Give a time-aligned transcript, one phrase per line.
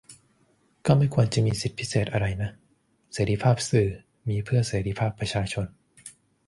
[0.85, 2.51] ก็ไม่ควรจะมีสิทธิพิเศษอะไรนะ-
[3.13, 3.89] เสรีภาพสื่อ
[4.29, 5.65] มีเพื่อเสรีภาพประชาชน